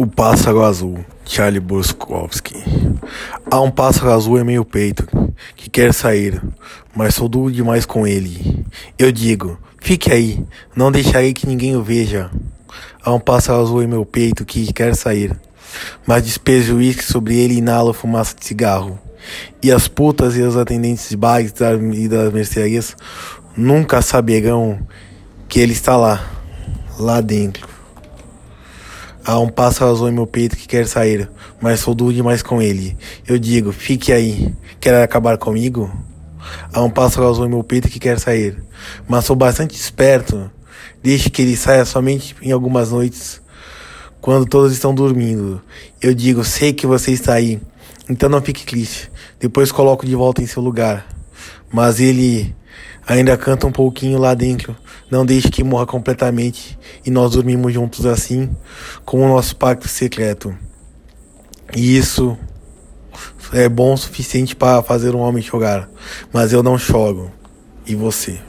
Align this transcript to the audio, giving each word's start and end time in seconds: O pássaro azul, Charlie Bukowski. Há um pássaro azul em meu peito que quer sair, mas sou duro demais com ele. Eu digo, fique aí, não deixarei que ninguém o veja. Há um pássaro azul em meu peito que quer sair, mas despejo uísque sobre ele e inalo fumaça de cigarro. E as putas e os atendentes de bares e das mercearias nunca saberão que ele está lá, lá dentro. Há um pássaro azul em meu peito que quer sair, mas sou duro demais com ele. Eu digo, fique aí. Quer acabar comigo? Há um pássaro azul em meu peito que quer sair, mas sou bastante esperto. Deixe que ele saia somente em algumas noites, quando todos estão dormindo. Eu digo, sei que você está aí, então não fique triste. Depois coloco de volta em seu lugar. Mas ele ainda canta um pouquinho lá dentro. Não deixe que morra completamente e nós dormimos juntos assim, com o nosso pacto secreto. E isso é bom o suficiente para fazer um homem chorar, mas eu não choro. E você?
O 0.00 0.06
pássaro 0.06 0.64
azul, 0.64 1.04
Charlie 1.26 1.60
Bukowski. 1.60 2.56
Há 3.50 3.60
um 3.60 3.70
pássaro 3.70 4.10
azul 4.10 4.38
em 4.38 4.44
meu 4.44 4.64
peito 4.64 5.06
que 5.54 5.68
quer 5.68 5.92
sair, 5.92 6.42
mas 6.96 7.16
sou 7.16 7.28
duro 7.28 7.52
demais 7.52 7.84
com 7.84 8.06
ele. 8.06 8.64
Eu 8.98 9.12
digo, 9.12 9.58
fique 9.78 10.10
aí, 10.10 10.42
não 10.74 10.90
deixarei 10.90 11.34
que 11.34 11.46
ninguém 11.46 11.76
o 11.76 11.82
veja. 11.82 12.30
Há 13.04 13.12
um 13.12 13.20
pássaro 13.20 13.60
azul 13.60 13.82
em 13.82 13.86
meu 13.86 14.06
peito 14.06 14.46
que 14.46 14.72
quer 14.72 14.96
sair, 14.96 15.38
mas 16.06 16.24
despejo 16.24 16.76
uísque 16.76 17.04
sobre 17.04 17.36
ele 17.36 17.52
e 17.52 17.58
inalo 17.58 17.92
fumaça 17.92 18.34
de 18.34 18.46
cigarro. 18.46 18.98
E 19.62 19.70
as 19.70 19.86
putas 19.86 20.34
e 20.34 20.40
os 20.40 20.56
atendentes 20.56 21.10
de 21.10 21.16
bares 21.18 21.52
e 21.92 22.08
das 22.08 22.32
mercearias 22.32 22.96
nunca 23.54 24.00
saberão 24.00 24.80
que 25.46 25.60
ele 25.60 25.74
está 25.74 25.94
lá, 25.94 26.26
lá 26.98 27.20
dentro. 27.20 27.69
Há 29.24 29.38
um 29.38 29.48
pássaro 29.48 29.90
azul 29.90 30.08
em 30.08 30.12
meu 30.12 30.26
peito 30.26 30.56
que 30.56 30.66
quer 30.66 30.86
sair, 30.86 31.30
mas 31.60 31.80
sou 31.80 31.94
duro 31.94 32.12
demais 32.12 32.42
com 32.42 32.60
ele. 32.62 32.96
Eu 33.26 33.38
digo, 33.38 33.70
fique 33.70 34.12
aí. 34.12 34.54
Quer 34.80 35.02
acabar 35.02 35.36
comigo? 35.36 35.90
Há 36.72 36.82
um 36.82 36.90
pássaro 36.90 37.28
azul 37.28 37.46
em 37.46 37.50
meu 37.50 37.62
peito 37.62 37.88
que 37.88 37.98
quer 37.98 38.18
sair, 38.18 38.62
mas 39.06 39.26
sou 39.26 39.36
bastante 39.36 39.74
esperto. 39.74 40.50
Deixe 41.02 41.28
que 41.28 41.42
ele 41.42 41.56
saia 41.56 41.84
somente 41.84 42.34
em 42.40 42.50
algumas 42.50 42.90
noites, 42.90 43.40
quando 44.20 44.46
todos 44.46 44.72
estão 44.72 44.94
dormindo. 44.94 45.62
Eu 46.00 46.14
digo, 46.14 46.42
sei 46.42 46.72
que 46.72 46.86
você 46.86 47.12
está 47.12 47.34
aí, 47.34 47.60
então 48.08 48.28
não 48.28 48.40
fique 48.40 48.64
triste. 48.64 49.10
Depois 49.38 49.70
coloco 49.70 50.06
de 50.06 50.14
volta 50.14 50.42
em 50.42 50.46
seu 50.46 50.62
lugar. 50.62 51.06
Mas 51.72 52.00
ele 52.00 52.54
ainda 53.06 53.36
canta 53.36 53.66
um 53.66 53.72
pouquinho 53.72 54.18
lá 54.18 54.34
dentro. 54.34 54.76
Não 55.10 55.24
deixe 55.26 55.50
que 55.50 55.64
morra 55.64 55.86
completamente 55.86 56.78
e 57.04 57.10
nós 57.10 57.32
dormimos 57.32 57.72
juntos 57.72 58.06
assim, 58.06 58.50
com 59.04 59.24
o 59.24 59.28
nosso 59.28 59.56
pacto 59.56 59.88
secreto. 59.88 60.54
E 61.74 61.96
isso 61.96 62.36
é 63.52 63.68
bom 63.68 63.94
o 63.94 63.98
suficiente 63.98 64.54
para 64.54 64.82
fazer 64.82 65.14
um 65.14 65.20
homem 65.20 65.42
chorar, 65.42 65.88
mas 66.32 66.52
eu 66.52 66.62
não 66.62 66.78
choro. 66.78 67.30
E 67.86 67.94
você? 67.94 68.40